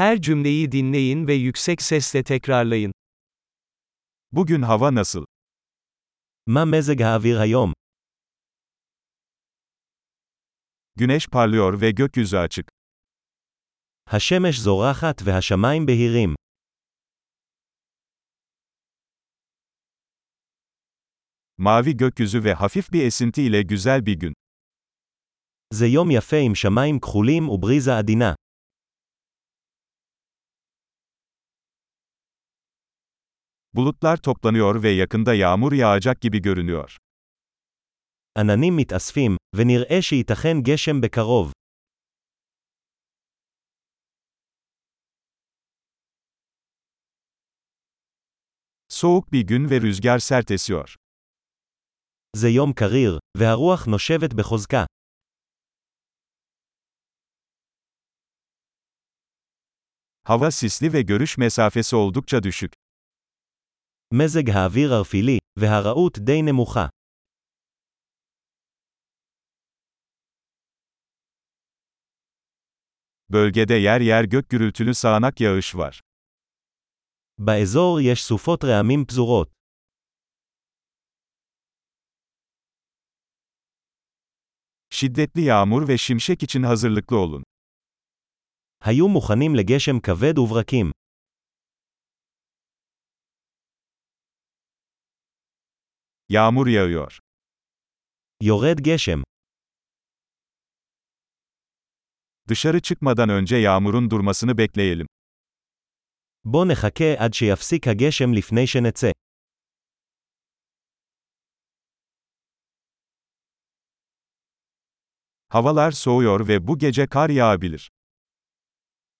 [0.00, 2.93] Her cümleyi dinleyin ve yüksek sesle tekrarlayın.
[4.31, 5.25] Bugün hava nasıl?
[6.47, 7.73] מה מזג האוויר היום?
[10.95, 12.67] Güneş parlıyor ve gökyüzü açık.
[14.07, 16.35] השמש זורחת והשמיים בהירים.
[21.57, 24.33] Mavi gökyüzü ve hafif bir esinti ile güzel bir gün.
[25.73, 28.35] זה יום יפה עם שמיים כחולים ובריזה עדינה.
[33.74, 36.96] Bulutlar toplanıyor ve yakında yağmur yağacak gibi görünüyor.
[38.38, 41.52] עננים מתאספים, ונראה שייתכן גשם בקרוב.
[48.88, 50.96] Soğuk bir gün ve rüzgar sert esiyor.
[52.36, 54.84] זה יום קריר, והרוח נושבת בחוזקה.
[60.24, 62.72] Hava sisli ve görüş mesafesi oldukça düşük.
[64.14, 66.86] מזג האוויר ערפילי, והרעות די נמוכה.
[73.28, 76.00] Bölgede yer yer gök gürültülü sağanak yağış var.
[77.38, 79.50] באזור יש סופות רעמים פזורות.
[84.90, 87.42] Şiddetli yağmur ve şimşek için hazırlıklı olun.
[88.80, 90.92] היו מוכנים לגשם כבד וברקים.
[96.30, 97.18] Yağmur yağıyor.
[98.42, 99.22] יורד גשם.
[102.48, 105.06] Dışarı çıkmadan önce yağmurun durmasını bekleyelim.
[106.44, 109.12] בוא נחכה עד שיפסיק הגשם לפני שנצא.
[115.48, 117.90] Havalar soğuyor ve bu gece kar yağabilir.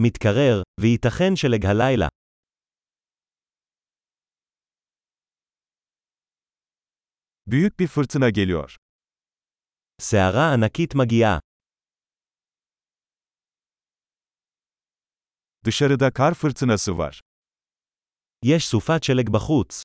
[0.00, 2.08] מתקרר, וייתכן שלג הלילה.
[7.46, 8.76] Büyük bir fırtına geliyor.
[9.98, 11.40] סערה ענקית מגיעה.
[15.64, 17.20] Dışarıda kar fırtınası var.
[18.42, 19.82] יש סופת שלג בחוץ.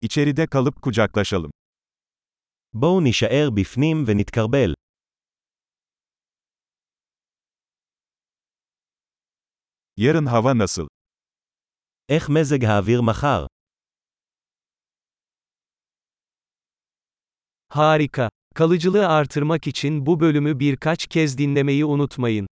[0.00, 1.50] İçeride kalıp kucaklaşalım.
[2.72, 4.74] בואו נישאר בפנים ונתקרבל.
[9.96, 10.88] Yarın hava nasıl?
[12.08, 13.46] איך מזג האוויר מחר?
[17.68, 18.28] Harika.
[18.54, 22.46] Kalıcılığı artırmak için bu bölümü birkaç kez dinlemeyi unutmayın.